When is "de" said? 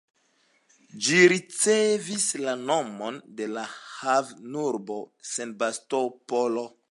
3.41-3.49